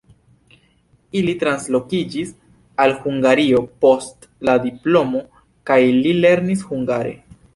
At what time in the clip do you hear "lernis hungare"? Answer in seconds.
6.25-7.13